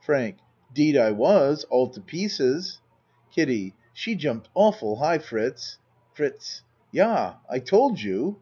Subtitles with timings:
[0.00, 0.38] FRANK
[0.74, 2.80] 'Deed I was all to pieces!
[3.32, 5.78] KIDDIE She jumped awful high, Fritz!
[6.14, 8.40] FRITZ Yah, I told you.